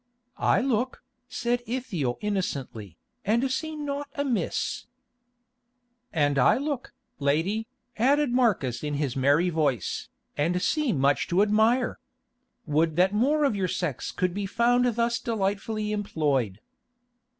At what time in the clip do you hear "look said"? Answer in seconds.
0.61-1.61